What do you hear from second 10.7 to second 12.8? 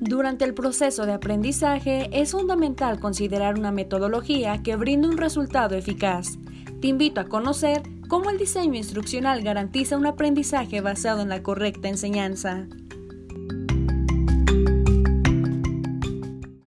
basado en la correcta enseñanza.